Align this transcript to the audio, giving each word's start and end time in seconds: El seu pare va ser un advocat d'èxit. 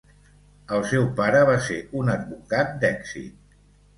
El 0.77 0.79
seu 0.91 1.03
pare 1.19 1.41
va 1.51 1.57
ser 1.67 1.77
un 2.01 2.11
advocat 2.15 2.75
d'èxit. 2.85 3.55